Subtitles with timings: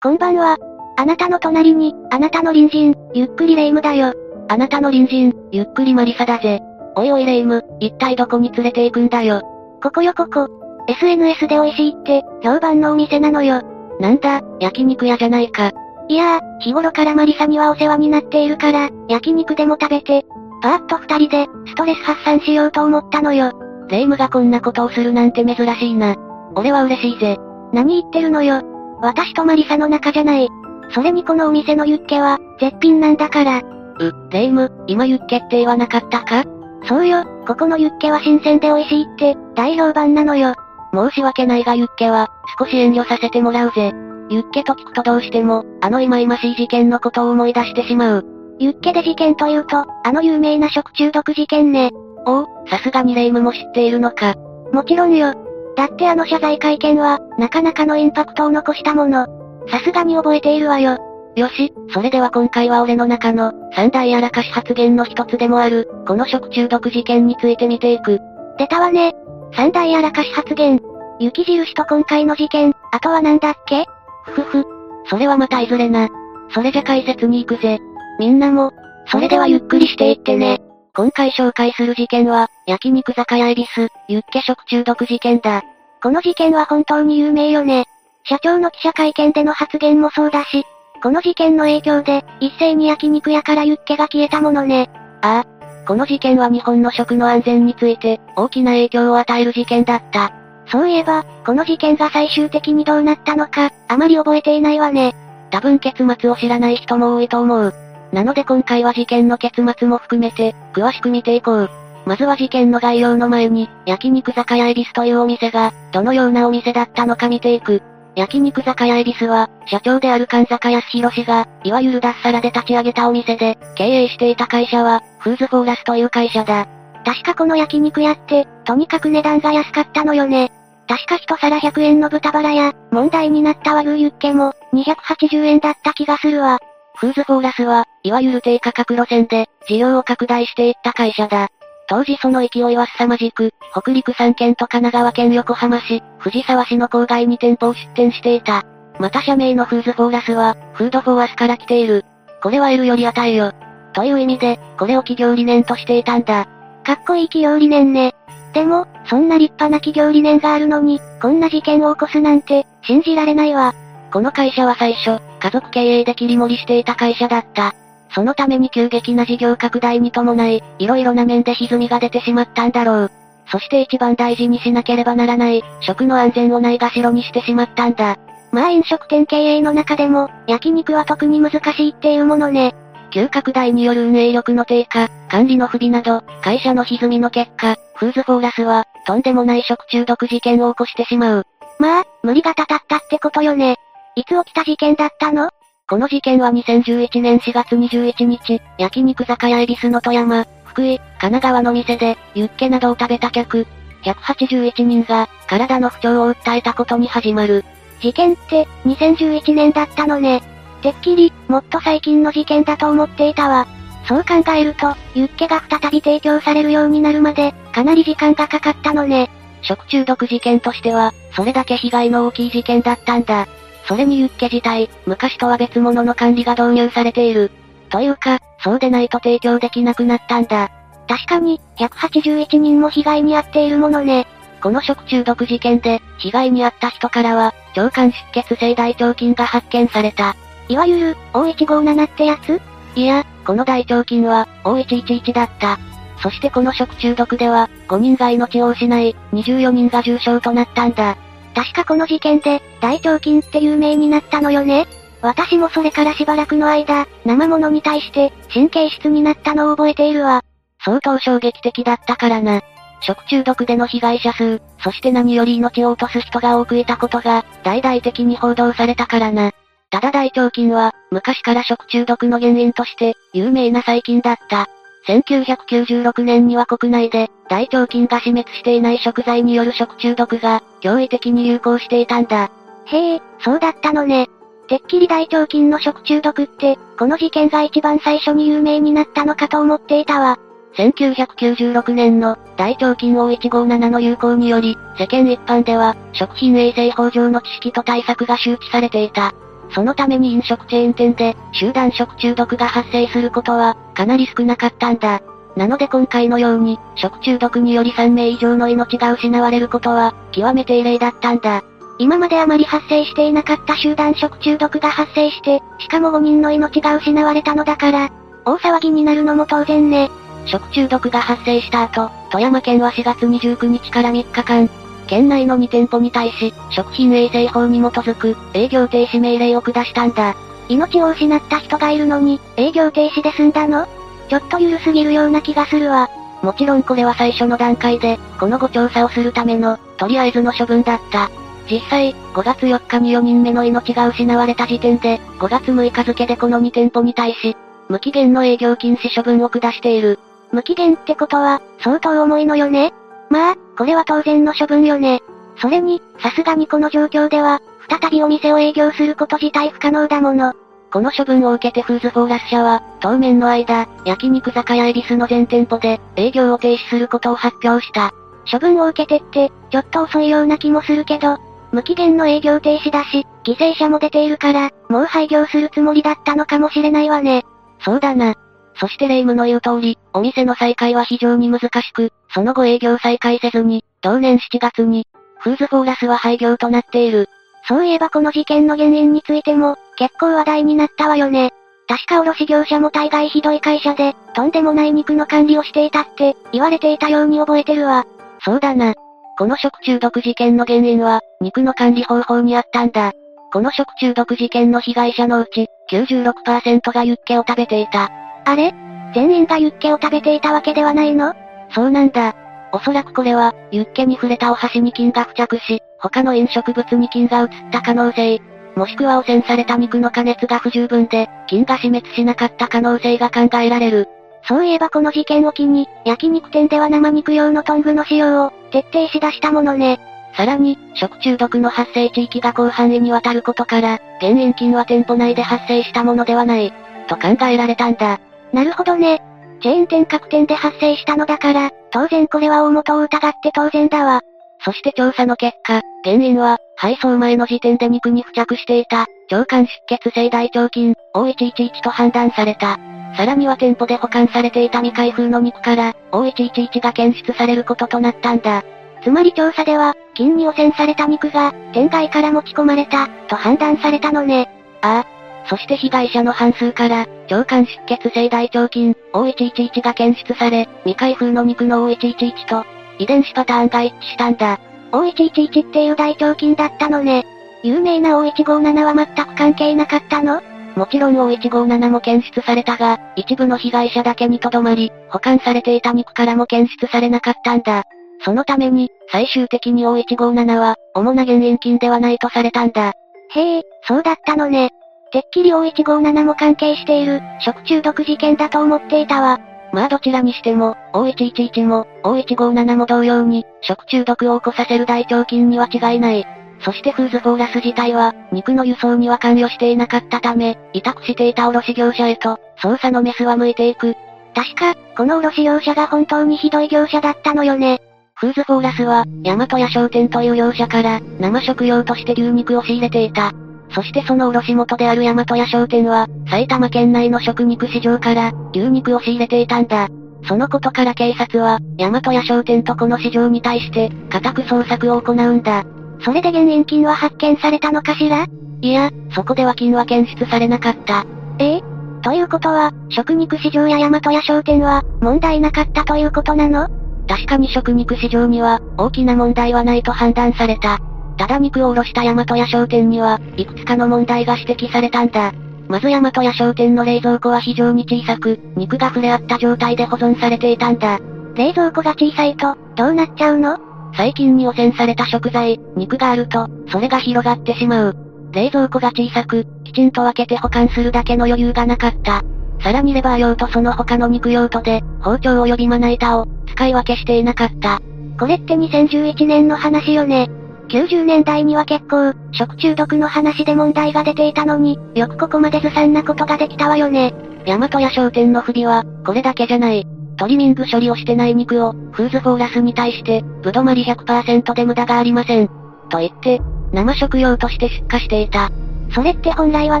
[0.00, 0.56] こんばんは。
[0.96, 4.12] あなたの隣に、あなたの隣人、ゆっくりレ夢ムだよ。
[4.48, 6.60] あなたの隣人、ゆっくりマリサだぜ。
[6.94, 9.42] おいおいレ夢ム、一体どこに連れて行くんだよ。
[9.82, 10.48] ここよここ。
[10.86, 13.60] SNS で美味しいって、評判のお店なのよ。
[13.98, 15.72] なんだ、焼肉屋じゃないか。
[16.06, 20.24] いやー、日頃からマリサにはお世話になっているから、焼肉でも食べて、
[20.62, 23.50] パーッと二人で、ストレス発散しようと思ったのよ。
[23.88, 26.14] レ夢ムがこんなことをするなんて珍しいな。
[26.54, 27.36] 俺は嬉しいぜ。
[27.72, 28.77] 何言ってるのよ。
[29.00, 30.48] 私とマリサの仲じゃない。
[30.90, 33.58] それにこのお店のユッケは、絶品なんだから。
[33.58, 36.44] う、レ夢ム、今ユッケって言わなかったか？
[36.84, 40.54] そうよ、ここのユッケは新鮮で美味しいって、大評判なのよ。
[40.94, 43.92] 申し訳ないがユッケは、少し遠慮させてもらうぜ。
[44.30, 48.26] ユッケと聞くとどうしても、あの忌々しい事件のことを思い出してしまう。
[48.58, 51.90] ユッケで事件というと、あの有名な食中毒事件ね。
[52.26, 54.34] おお、さすがにレイムも知っているのか。
[54.72, 55.34] もちろんよ。
[55.78, 59.26] だってあの謝罪会見は、なかなかのインパクトを残したもの。
[59.68, 60.98] さすがに覚えているわよ。
[61.36, 68.18] よし、それでは今回は俺の中の、三大やらかし発言の一つでもある、この食中毒事件について見ていく。
[68.58, 69.14] 出たわね。
[69.54, 70.80] 三大やらかし発言。
[71.20, 73.86] 雪印と今回の事件、あとは何だっけ？
[74.24, 74.66] ふふふ。
[75.06, 76.08] それはまたいずれな。
[76.50, 77.78] それじゃ解説に行くぜ。
[78.18, 78.72] みんなも、
[79.06, 80.60] それではゆっくりしていってね。
[80.98, 85.62] 今回紹介する事件は、焼肉酒屋恵比寿、ユッケ食中毒事件だ。
[86.02, 87.84] この事件は本当に有名よね。
[88.24, 90.64] 社長の記者会見での発言もそうだし、
[91.00, 94.90] この事件の影響で、一斉に焼肉屋からユッケが消えたものね。
[95.22, 95.84] ああ。
[95.86, 100.32] この事件は日本の食の安全について、大きな影響を与える事件だった。
[100.66, 105.14] そういえば、この事件が最終的にどうなったのか、あまり覚えていないわね。
[105.52, 107.72] 多分結末を知らない人も多いと思う。
[108.12, 111.70] なので今回は事件の結末も含めて、詳しく見ていこう。
[112.06, 117.82] まずは事件の概要の前に、焼肉酒屋恵比寿というお店が、どのようなお店だったのか見ていく。
[118.16, 126.66] 焼肉酒屋恵比寿は、社長である神坂康弘氏が、いわゆる脱サラで立ち上げたお店で、経営していた会社は、フーズフォーラスという会社だ。
[127.04, 130.50] 確かこの焼肉屋って、とにかく値段が安かったのよね。
[130.88, 136.58] 確か一皿100円の豚バラや、問題になった和牛ユッケも、280円だった気がするわ。
[136.98, 141.48] フーズフォーラスは、いわゆる低価格路線で、事業を拡大していった会社だ。
[141.88, 148.64] 当時その勢いは凄まじく、北陸3県と神奈川県横浜市、藤沢市の郊外に店舗を出店していた。
[148.98, 152.04] また社名のフーズフォーラスは、 food for us から来ている。
[152.42, 153.52] これは得るより与えよ。
[153.92, 156.48] という意味で、これを企業理念としていたんだ。
[156.84, 158.16] かっこいい企業理念ね。
[158.52, 163.72] でも、そんな立派な企業理念があるのに、こんな事件を起こすなんて、信じられないわ。
[164.12, 167.74] この会社は最初、家族経営で切り盛りしていた会社だった。
[168.10, 173.10] そのために急激な事業拡大に伴い、色々な面で歪みが出てしまったんだろう。
[173.50, 178.16] そして一番大事にしなければならない、食の安全をないがしろにしてしまったんだ。
[178.50, 182.74] まあ飲食店経営の中でも、焼肉は特に難しいっていうものね。
[183.10, 191.46] 急拡大による運営力の低下、管理の不備など、会社の歪みの結果、フーズフォーラスは、とんでもない食中毒事件を起こしてしまう。
[191.78, 193.76] まあ、無理がたたったってことよね。
[194.18, 195.48] いつ起きた事件だったの？
[195.86, 203.68] この事件は2011年4月21日、焼肉酒屋恵比寿の富山、福井、神奈川の店で、ユッケなどを食べた客、
[204.02, 207.64] 181人が、体の不調を訴えたことに始まる。
[208.00, 210.42] 事件って、2011年だったのね。
[210.82, 213.68] てっきり、もっと最近の事件だと思っていたわ。
[214.08, 219.30] そう考えると、ユッケが再び提供されるようになるまで、かなり時間がかかったのね。
[219.62, 223.46] 食中毒事件としては、それだけ被害の大きい事件だったんだ。
[223.88, 227.50] それにユッケ自体、昔とは別物の管理が導入されている。
[227.88, 230.70] というか、そうでないと提供できなくなったんだ。
[231.08, 234.26] 確かに、181人も被害に遭っているものね。
[234.62, 240.36] この食中毒事件で、被害に遭った人からは、腸管出血性大腸菌が発見された。
[240.68, 242.60] いわゆる、O157 ってやつ？
[242.94, 245.78] いや、この大腸菌は、O111 だった。
[246.22, 251.16] そしてこの食中毒では、5人が命を失い、24人が重傷となったんだ。
[251.58, 254.86] 確かこの事件で、大腸菌って有名になったのよね。
[255.22, 260.44] 私もそれからしばらくの間、生物に対して、神経質になったのを覚えているわ。
[260.84, 262.62] 相当衝撃的だったからな。
[263.00, 269.50] 食中毒での被害者数、そして何より命を落とす人が多くいたことが、大々的に報道されたからな。
[269.90, 274.68] ただ大腸菌は、昔から食中毒の原因として、有名な細菌だった。
[275.06, 282.50] 1996年には国内で、大腸菌が死滅していない食材による食中毒が、驚異的に流行していたんだ。
[282.86, 284.28] へえ、そうだったのね。
[284.68, 290.38] てっきり大腸菌の食中毒って、この事件が一番最初に有名になったのかと思っていたわ。
[290.76, 299.34] 1996年の大腸菌 O157 の流行により、世間一般では、食品衛生法上の知識と対策が周知されていた。
[299.70, 305.20] そのために飲食チェーン店で、集団食中毒が発生することは、かなり少なかったんだ。
[305.56, 311.62] なので今回のように、食中毒により3名以上の命が失われることは、極めて異例だったんだ。
[311.98, 318.10] 今まであまり発生していなかった集団食中毒が発生して、しかも5人の命が失われたのだから、
[318.44, 320.10] 大騒ぎになるのも当然ね。
[320.46, 324.70] 食中毒が発生した後、富山県は4月29日から3日間、
[325.08, 330.36] 県内の2店舗に対し、食品衛生法に基づく営業停止命令を下したんだ。
[330.68, 333.86] 命を失った人がいるのに、営業停止で済んだの？
[334.28, 336.10] ちょっと緩すぎるような気がするわ。
[336.42, 341.30] もちろんこれは最初の段階で、このご調査をするための、とりあえずの処分だった。
[341.70, 347.56] 実際、5月4日に4人目の命が失われた時点で、5月6日付でこの2店舗に対し、
[347.88, 350.18] 無期限の営業禁止処分を下している。
[350.52, 352.92] 無期限ってことは、相当重いのよね？
[353.30, 355.20] まあ、これは当然の処分よね。
[355.56, 360.54] それに、さすがにこの状況では、再びお店を営業すること自体不可能だもの。
[360.90, 368.12] この処分を受けてフーズフォーラス社は、当面の間、焼肉酒屋恵比寿の全店舗で、営業を停止することを発表した。
[368.50, 371.36] 処分を受けてって、ちょっと遅いような気もするけど、
[371.72, 377.44] 無期限の営業停止だし、犠牲者も出ているから、もう廃業するつもりだったのかもしれないわね。
[377.80, 378.34] そうだな。
[378.78, 385.06] そして霊夢の言う通り、お店の再開は非常に難しく、その後営業再開せずに、同年7月に、
[385.40, 387.28] フーズフォーラスは廃業となっている。
[387.66, 391.52] そういえばこの事件の原因についても、結構話題になったわよね。
[391.88, 398.04] 確か卸業者も大概ひどい会社で、とんでもない肉の管理をしていたって、言われていたように覚えてるわ。
[398.44, 398.94] そうだな。
[399.38, 403.12] この食中毒事件の原因は、肉の管理方法にあったんだ。
[403.52, 408.10] この食中毒事件の被害者のうち、96%がユッケを食べていた。
[408.44, 408.74] あれ？
[409.14, 411.34] 全員がユッケを食べていたわけではないの？
[411.70, 412.34] そうなんだ。
[412.72, 418.40] おそらくこれは、ユッケに触れたお箸に菌が付着し、他の飲食物に菌が移った可能性、
[418.76, 424.08] もしくは汚染された肉の加熱が不十分で、菌が死滅しなかった可能性が考えられる。
[424.46, 429.98] そういえばこの事件を機に、焼肉店では生肉用のトングの使用を、徹底しだしたものね。
[430.36, 436.72] さらに、食中毒の発生地域が広範囲にわたることから、原因菌は店舗内で発生したものではない、
[437.08, 438.20] と考えられたんだ。
[438.52, 439.22] なるほどね。
[439.60, 444.20] チェーン店各店で発生したのだから、当然これは大元を疑って当然だわ。
[444.64, 452.78] そして調査の結果、原因は、配送前の時点で肉に付着していた、腸管出血性大腸菌、O111 と判断された。
[453.16, 458.62] さらには店舗で保管されていた未開封の肉から、O111 が検出されることとなったんだ。
[459.02, 464.50] つまり調査では、菌に汚染された肉が、店外から持ち込まれた、と判断されたのね。
[464.82, 465.17] ああ。
[465.48, 472.64] そして被害者の半数から、腸管出血性大腸菌、O111 が検出され、未開封の肉の O111 と、
[472.98, 474.58] 遺伝子パターンが一致したんだ。
[474.92, 477.24] O111 っていう大腸菌だったのね。
[477.62, 480.42] 有名な O157 は全く関係なかったの？
[480.76, 487.84] もちろん O157 も検出されたが、一部の被害者だけにとどまり、保管されていた肉からも検出されなかったんだ。
[488.24, 492.92] そのために、最終的に O157 は、主な原因菌ではないとされたんだ。
[493.30, 494.70] へえ、そうだったのね。
[495.10, 499.38] てっきり O157 も関係している、食中毒事件だと思っていたわ。
[499.72, 506.26] まあどちらにしても、O111 も、O157 も同様に、食中毒を起こさせる大腸菌には違いない。
[506.60, 513.94] そしてフーズフォーラス自体は、肉の輸送には関与していなかったため、委託していた卸業者へと、捜査のメスは向いていく。
[514.34, 517.80] 確か、この卸業者が本当にひどい業者だったのよね。
[518.14, 523.32] フーズフォーラスは、大和屋商店という業者から、生食用として牛肉を仕入れていた。
[523.70, 529.88] そしてその卸元である大和屋商店は、埼玉県内の食肉市場から、牛肉を仕入れていたんだ。
[530.26, 535.64] そのことから警察は、大和屋商店とこの市場に対して、家宅捜索を行うんだ。
[536.00, 538.26] それで原因菌は発見されたのかしら？
[538.60, 541.04] いや、そこでは菌は検出されなかった。
[541.38, 541.62] ええ？
[542.02, 546.68] ということは、食肉市場や大和屋商店は、問題なかったということなの？
[547.08, 550.78] 確かに食肉市場には、大きな問題はないと判断された。
[551.18, 555.32] ただ肉を卸した大和屋商店には、いくつかの問題が指摘されたんだ。
[555.68, 560.98] まず大和屋商店の冷蔵庫は非常に小さく、肉が触れ合った状態で保存されていたんだ。
[561.34, 563.58] 冷蔵庫が小さいと、どうなっちゃうの？
[563.92, 567.96] 細菌に汚染された食材、肉があると、それが広がってしまう。
[568.32, 572.22] 冷蔵庫が小さく、きちんと分けて保管するだけの余裕がなかった。
[572.62, 577.80] さらにレバー用とその他の肉用途で、包丁及びまな板を、使い分けしていなかった。
[578.18, 580.28] これって2011年の話よね。
[580.68, 587.14] 90年代には結構、食中毒の話で問題が出ていたのに、よくここまでずさんなことができたわよね。
[587.46, 589.86] 大和屋商店の不備は、これだけじゃない。
[590.18, 595.48] トリミング処理をしてない肉を、フーズフォーラスに対して、ぶどまり100%で無駄がありません。
[595.88, 596.40] と言って、
[596.72, 598.50] 生食用として出荷していた。
[598.94, 599.80] それって本来は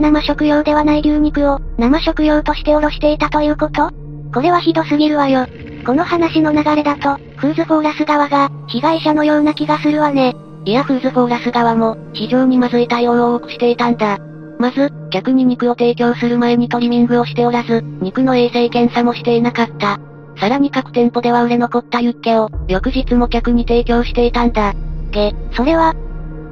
[0.00, 3.90] 生食用ではない牛肉を、生食用としておろしていたということ？
[4.32, 5.46] これはひどすぎるわよ。
[5.84, 10.34] この話の流れだと、フーズフォーラス側が、被害者のような気がするわね。
[10.68, 14.18] いやフーズフォーラス側も、非常にまずい対応を多くしていたんだ。
[14.58, 19.98] まず、客に肉を提供する前にトリミングをしておらず、肉の衛生検査もしていなかった。
[20.38, 24.74] さらに各店舗では売れ残ったユッケを、翌日も客に提供していたんだ。
[25.10, 25.94] げ、それは、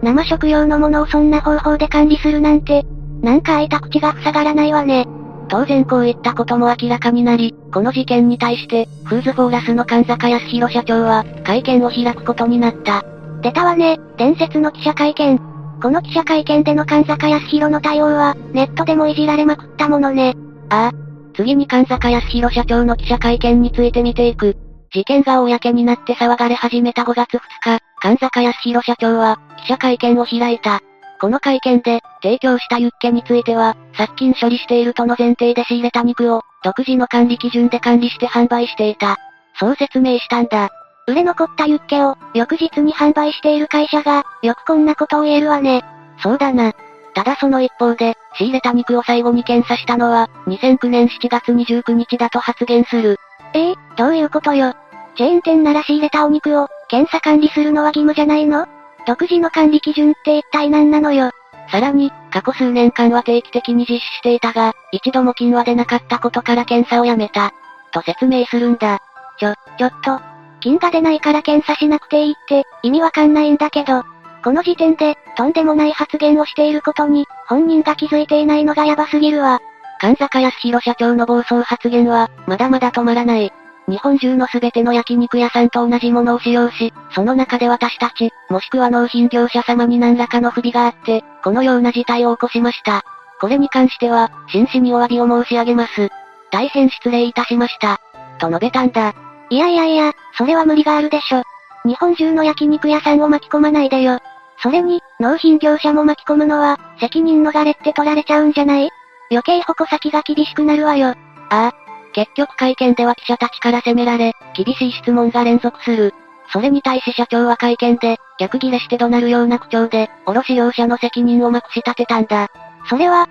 [0.00, 2.87] 生食用のものをそんな方法で管理するなんて、
[3.20, 5.06] なんか開いた口が塞がらないわね。
[5.49, 13.04] 当然こういったことも明らかになり、この事件に対して、フーズフォーラスの神坂康弘社長は、会見を開くことになった。
[13.43, 15.38] 出たわね、伝説の記者会見。
[15.83, 20.35] この記者会見での神坂康弘の対応は、ネットでもいじられまくったものね。
[20.71, 21.07] ああ。
[21.35, 24.57] 次に神坂康弘社長の記者会見について見ていく。
[24.93, 30.81] 事件が公になって騒がれ始めた5月2日、神坂康弘社長は、記者会見を開いた。
[31.21, 39.16] この会見で、提供したユッケについては、殺菌処理しているとの前提で仕入れた肉を、独自の管理基準で管理して販売していた。
[39.59, 40.71] そう説明したんだ。
[41.08, 45.84] 売れ残ったユッケを、翌日に販売している会社が、よくこんなことを言えるわね。
[46.20, 46.72] そうだな。
[47.14, 53.18] ただその一方で、仕入れた肉を最後に検査したのは、2009年7月29日だと発言する。
[53.54, 54.75] ええー、どういうことよ。
[55.16, 58.66] チェーン店なら仕入れたお肉を、検査管理するのは義務じゃないの
[59.06, 61.30] 独自の管理基準って一体何なのよ。
[61.70, 67.52] さらに、過去数年間は定期的に実施していたが、一度も金は出なかったことから検査をやめた。
[67.92, 68.98] と説明するんだ。
[69.38, 70.36] ちょ、ちょっと。
[70.66, 74.02] 金が出ないから検査しなくていいって、意味わかんないんだけど。
[74.42, 79.61] この時点で、とんでもない発言をしていることに、本人が気づいていないのがヤバすぎるわ。
[80.00, 83.52] 神坂康弘社長の暴走発言は、まだまだ止まらない。
[83.87, 93.04] 日本中のすべての焼肉屋さんと同じものを使用し、その中で私たち、もしくは納品業者様に何らかの不備があって、このような事態を起こしました。
[93.40, 96.11] これに関しては、真摯にお詫びを申し上げます。
[96.50, 98.00] 大変失礼いたしました。
[98.40, 99.14] と述べたんだ。
[99.50, 101.42] いやいやいや、それは無理があるでしょ。
[101.84, 104.18] 日本中の焼肉屋さんを巻き込まないでよ。
[104.60, 108.90] それに、納品業者も巻き込むのは、責任逃れって取られちゃうんじゃない？
[109.30, 111.08] 余計矛先が厳しくなるわよ。
[111.08, 111.14] あ
[111.50, 111.72] あ、
[112.12, 116.14] 結局会見では記者たちから責められ、厳しい質問が連続する。
[116.52, 122.48] それに対し社長は会見で、逆ギレして怒鳴るような口調で、卸業者の責任をまくし立てたんだ。
[122.88, 123.28] それは、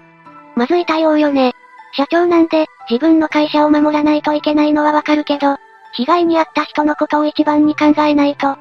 [0.55, 1.53] まずい対応よね。
[1.93, 5.57] 社長なんで、自分の会社を守らないといけないのはわかるけど、
[5.95, 8.57] 被害に遭った人のことを一番に考えないと。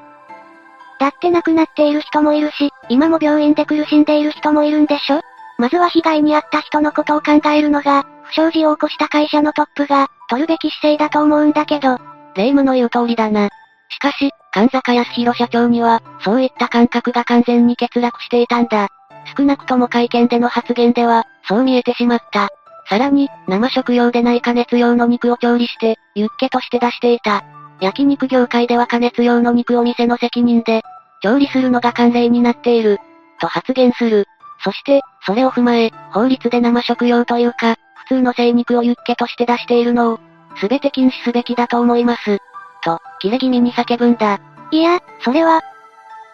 [1.01, 5.21] だって亡くなっている人もいるし、今も病院で苦しんでいる人もいるんでしょ？
[5.59, 11.99] まずは被害に遭った人のことを考えるのが、不祥事を起こした会社のトップが、取るべき姿勢だと思うんだけど。
[12.35, 13.49] 霊夢の言う通りだな。
[13.89, 18.89] しかし、神坂康弘社長には、そういった感覚が完全に欠落していたんだ。
[19.37, 22.49] 少なくとも会見での発言では、そう見えてしまった。
[22.87, 27.45] さらに、生食用でない加熱用の肉を調理して、ユッケとして出していた。
[27.81, 30.83] 焼肉業界では加熱用の肉を店の責任で、
[31.23, 32.99] 調理するのが慣例になっている。
[33.41, 34.27] と発言する。
[34.63, 37.77] そして、それを踏まえ、法律で生食用というか、
[38.07, 40.21] 普通の精肉をユッケとして出しているのを、
[40.57, 42.39] すべて禁止すべきだと思います。
[42.83, 44.41] と、切れ気味に叫ぶんだ。
[44.71, 45.63] いや、それは、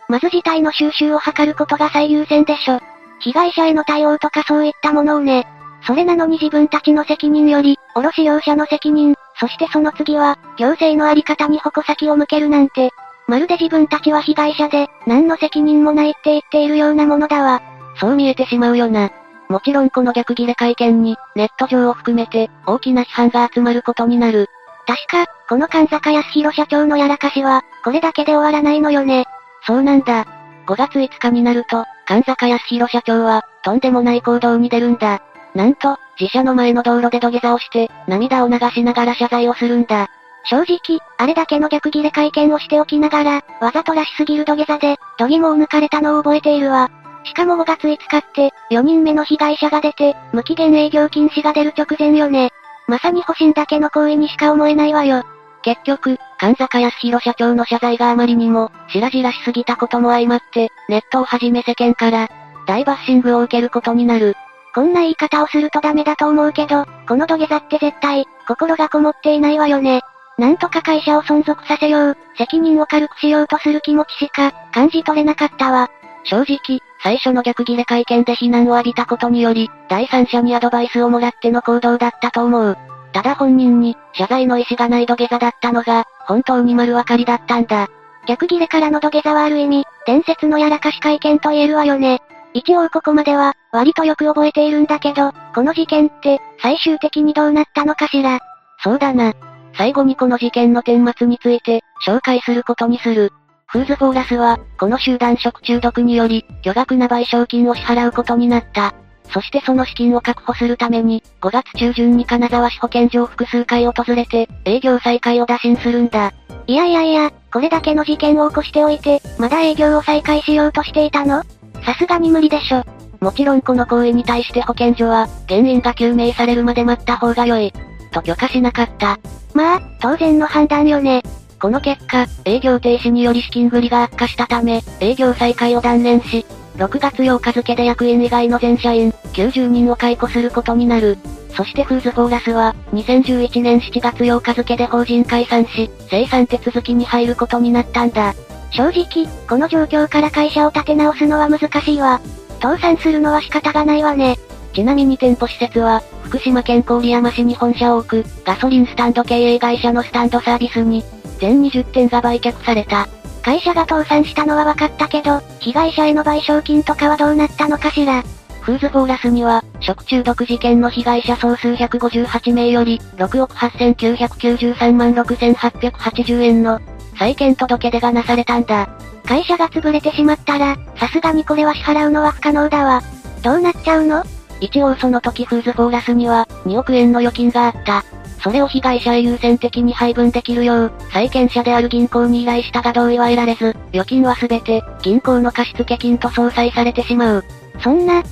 [0.08, 2.80] まず事態の収集を図ることが最優先でしょ。
[3.20, 5.46] 被害者への対応とかそういったものをね。
[5.82, 12.90] それなのに自分たちの責任より、卸業者の責任、そしてその次は、行政のあり方に矛先を向けるなんて、
[13.26, 17.62] まるで自分たちは被害者で、何の責任もないって言っているようなものだわ。
[17.98, 19.10] そう見えてしまうよな。
[19.48, 24.48] もちろんこの逆ギレ会見に、ネット上を含めて、大きな批判が集まることになる。
[24.86, 29.24] 確か、この神坂康弘社長のやらかしは、これだけで終わらないのよね。
[29.66, 30.26] そうなんだ。
[30.66, 35.22] 5月5日になると、神坂康弘社長は、とんでもない行動に出るんだ。
[35.54, 40.08] なんと、自社の前の道路で土下座をして、涙を流しながら謝罪をするんだ。
[40.44, 46.90] 正直、あれだけの逆ギレ会見をしておきながら、わざとらしすぎる土下座で、度肝を抜かれたのを覚えているわ。
[47.24, 52.50] しかも5月5日って、4人目の被害者が出て、無期限営業禁止が出る直前よね。
[52.86, 55.24] まさに保身だけの行為にしか思えないわよ。
[55.62, 62.28] 結局、神坂康弘社長の謝罪があまりにも、白々しすぎたことも相まって、ネットをはじめ世間から、
[62.66, 64.34] 大バッシングを受けることになる。
[64.74, 70.02] こんな言い方をするとダメだと思うけど、この土下座って絶対、心がこもっていないわよね。
[70.38, 75.90] なんとか会社を存続させよう、責任を軽くしようとする気持ちしか、感じ取れなかったわ。
[76.24, 82.76] 正直、最初の逆ギレ会見で非難を浴びたことにより、第三者にアドバイスをもらっての行動だったと思う。
[83.12, 87.88] ただ本人に、謝罪の意思がない土下座だったのが、本当に丸分かりだったんだ。
[88.26, 92.22] 逆ギレからの土下座はある意味、伝説のやらかし会見と言えるわよね。
[92.52, 98.40] 一応ここまでは、割とよく覚えているんだけど、この事件って、最終的にどうなったのかしら。
[98.82, 99.32] そうだな。
[99.76, 103.32] 最後にこの事件の顛末について、紹介することにする。
[103.66, 108.94] フーズフォーラスは、この集団食中毒により、巨額な賠償金を支払うことになった。
[109.32, 116.32] そしてその資金を確保するために、5月中旬に金沢市保健所を複数回訪れて、営業再開を打診するんだ。
[116.66, 121.44] いやいやいや、これだけの事件を起こしておいて、まだ営業を再開しようとしていたの？
[121.84, 122.84] さすがに無理でしょ。
[123.20, 127.72] もちろんこの行為に対して保健所は、原因が究明されるまで待った方が良い。
[128.12, 129.18] と許可しなかった。
[129.54, 131.22] まあ、当然の判断よね。
[131.60, 136.46] この結果、営業停止により資金繰りが悪化したため、営業再開を断念し、
[136.76, 141.18] 6月8日付で役員以外の全社員、90人を解雇することになる。
[141.54, 148.34] そしてフーズフォーラスは、2011年7月8日付で法人解散し、生産手続きに入ることになったんだ。
[148.70, 152.20] 正直、この状況から会社を立て直すのは難しいわ。
[152.60, 154.38] 倒産するのは仕方がないわね。
[154.72, 161.02] ちなみに店舗施設は、福島県郡山市に本社を置く、ガソリンスタンド経営会社のスタンドサービスに、
[161.38, 163.08] 全20店が売却された。
[163.42, 168.22] 会社が倒産したのは分かったけど、被害者への賠償金とかはどうなったのかしら。
[168.60, 176.78] フーズフォーラスには、食中毒事件の被害者総数158名より、6億8993万6880円の、
[177.20, 178.88] 再建届出がなされたんだ。
[179.26, 183.02] 会社が潰れてしまったら、さすがにこれは支払うのは不可能だわ。
[183.42, 184.24] どうなっちゃうの？
[184.58, 188.04] 一応その時フーズフォーラスには、2億円の預金があった。
[188.42, 197.44] それを被害者へ優先的に配分できるよう、債権者である銀行に依頼したが同意は得られず、預金はすべて、銀行の貸付金と相殺されてしまう。
[197.82, 198.22] そんな。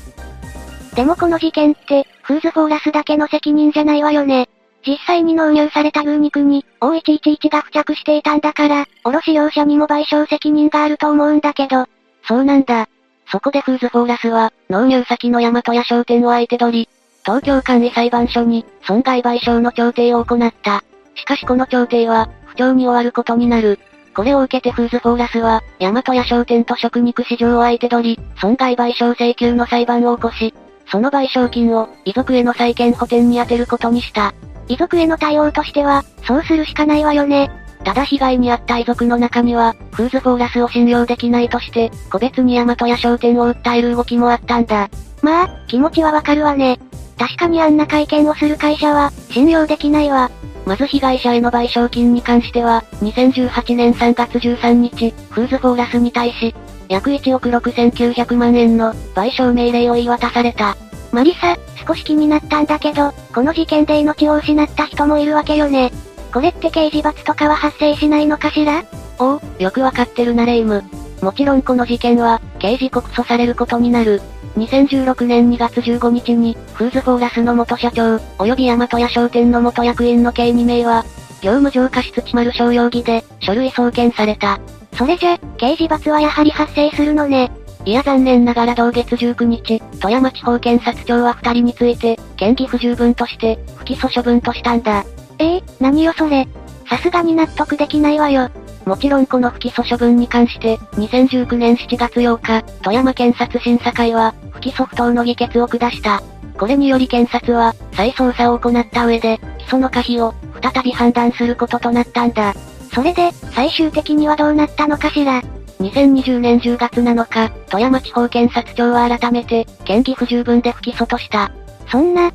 [0.94, 4.48] でもこの事件って、フーズフォーラスだけの責任じゃないわよね。
[4.86, 11.86] 実際に納入された牛肉に、O111 が付着していたんだから、卸業者にも賠償責任があると思うんだけど。
[12.26, 12.88] そうなんだ。
[13.30, 16.88] そこでフーズフォーラスは、納入先の大和屋商店を相手取り、
[17.24, 20.82] 東京簡易裁判所に、損害賠償の調停を行った。
[21.14, 23.78] しかしこの調停は、不調に終わることになる。
[24.14, 30.54] これを受けてフーズフォーラスは、大和屋商店と食肉市場を相手取り、損害賠償請求の裁判を起こし、
[30.90, 34.32] その賠償金を、遺族への債権補填に充てることにした。
[34.68, 37.50] 遺族への対応としては、そうするしかないわよね。
[37.84, 44.88] ただ被害に遭った遺族の中には、フーズフォーラスを信用できないとして、個別に大和屋商店を訴える動きもあったんだ。
[45.22, 46.78] まあ、気持ちはわかるわね。
[47.18, 50.30] 確かにあんな会見をする会社は、信用できないわ。
[50.66, 56.54] まず被害者への賠償金に関しては、2018年3月13日、フーズフォーラスに対し、
[56.88, 60.76] 約1億6900万円の賠償命令を言い渡された。
[61.12, 65.90] マリサ、少し気になったんだけど、この事件で命を失った人もいるわけよね。
[66.32, 68.84] これって刑事罰とかは発生しないのかしら？
[69.18, 70.84] おお、よくわかってるなレイム。
[71.22, 74.20] もちろんこの事件は、刑事告訴されることになる。
[74.56, 81.04] 2016年2月15日に、フーズフォーラスの元社長、及び大和屋商店の元役員の計2名は、
[81.40, 84.60] 業務上過失致丸小容疑で、書類送検された。
[84.96, 87.50] それじゃ、刑事罰はやはり発生するのね。
[87.88, 95.06] いや残念ながら同月19日、富山地方検察庁は二人について、嫌疑不十分として、不起訴処分としたんだ。
[95.38, 96.46] ええー、何よそれ。
[96.86, 98.50] さすがに納得できないわよ。
[98.84, 106.20] もちろんこの不起訴処分に関して、2019年7月8日、富山検察審査会は、不起訴不当の議決を下した。
[106.58, 112.52] これにより検察は、再捜査を行った上で、起訴の可否を、再び判断することとなったんだ。
[112.92, 115.40] それで、最終的にはどうなったのかしら。
[115.80, 121.52] 2020年10月7日、富山地方検察庁は改めて、嫌疑不十分で不起訴とした。
[121.90, 122.32] そんな、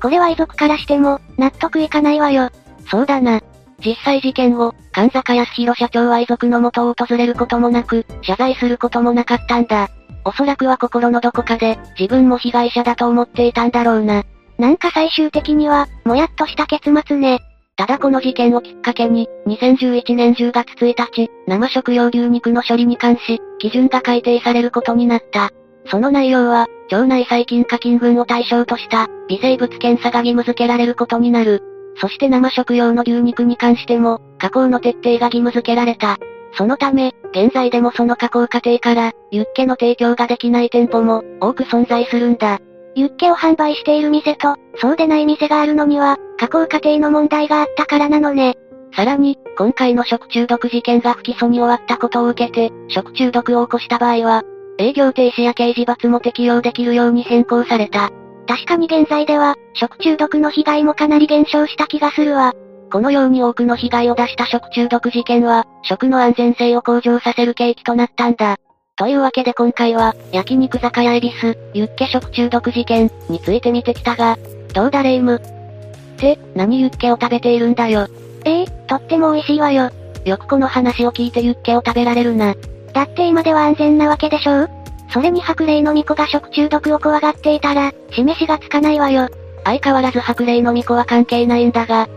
[0.00, 2.50] これは遺族からしても、納得いかないわよ。
[2.90, 3.40] そうだな。
[3.84, 9.88] 実際事件後、神坂康弘社長は遺族の元を訪れることもなく、謝罪することもなかったんだ。
[10.24, 14.24] おそらくは心のどこかで、自分も被害者だと思っていたんだろうな。
[14.58, 17.40] なんか最終的には、もやっとした結末ね。
[17.76, 25.50] ただこの事件をきっかけに、2011年10月1日、生食用牛肉の処理に関し、基準が改定されることになった。
[25.86, 31.62] その内容は、腸内細菌課金群を対象とした、微生物検査が義務付けられることになる。
[31.96, 36.18] そして生食用の牛肉に関しても、加工の徹底が義務付けられた。
[36.56, 42.60] そのため、現在でもその加工過程から、ユッケの提供ができない店舗も、多く存在するんだ。
[42.94, 48.56] ユッケを販売している店と、そうでない店があるのには、加工過程の問題があったからなのね。
[48.94, 54.42] さらに、今回の食中毒事件が不起訴に終わったことを受けて、食中毒を起こした場合は、
[54.78, 58.10] 営業停止や刑事罰も適用できるように変更された。
[58.46, 62.52] 確かに現在では、食中毒の被害もかなり減少した気がするわ。
[62.92, 68.56] このように多くの被害を出した食中毒事件は、食の安全性を向上させる契機となったんだ。
[68.96, 74.36] というわけで今回は、焼肉酒屋恵比寿、ユッケ食中毒事件、について見てきたが、
[74.74, 75.40] どうだレイム？
[76.14, 78.06] って、何ユッケを食べているんだよ。
[78.44, 79.90] ええとっても美味しいわよ。
[80.24, 82.54] よくこの話を聞いてユッケを食べられるな。
[82.92, 84.70] だって今では安全なわけでしょう？
[85.10, 89.28] それに白霊の巫女が食中毒を怖がっていたら、示しがつかないわよ。
[89.64, 92.08] 相変わらず白霊の巫女は関係ないんだが。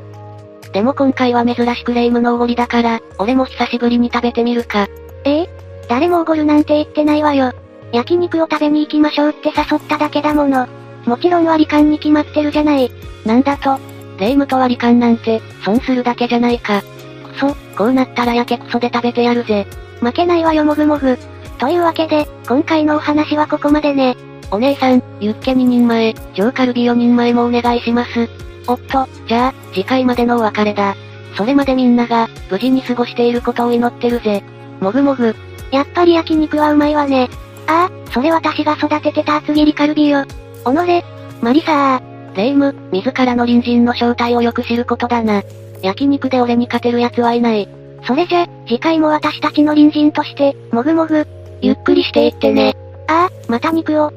[0.74, 4.88] でも今回は珍しく霊夢のおごりだから、俺も久しぶりに食べてみるか。
[5.24, 5.50] ええ
[5.88, 7.54] 誰もおごるなんて言ってないわよ。
[7.94, 10.68] 焼肉を食べに行きましょうって誘っただけだもの。
[11.08, 12.91] もちろん割り勘に決まってるじゃない。
[13.26, 13.80] なんだと、
[14.20, 16.82] 霊夢と割り勘なんて、損するだけじゃないか。
[16.82, 19.65] くそ、こうなったらやけくそで食べてやるぜ。
[20.02, 21.17] 負けないわよもぐもぐ。
[21.58, 24.15] というわけで、今回のお話はここまでね。
[24.52, 28.30] お姉さん、ユッケ2人前、上カルビ4人前もお願いします。
[28.67, 30.96] おっと、じゃあ、次回までのお別れだ。
[31.36, 34.43] それまでみんなが、無事に過ごしていることを祈ってるぜ。
[34.82, 35.36] もぐもぐ。
[35.72, 37.30] やっぱり焼肉はうまいわね。
[37.67, 40.26] ああ、それ私が育ててた厚切りカルビよ。
[40.65, 41.04] おのれ、
[41.41, 42.36] マリサー。
[42.36, 45.43] レイム、自らの隣人の正体をよく知ることだな。
[45.82, 47.67] 焼肉で俺に勝てる奴はいない。
[48.06, 51.26] それじゃ、次回も私たちの隣人として、もぐもぐ、
[51.62, 52.76] ゆっくりしていってね。
[53.08, 54.12] ああ、また肉を。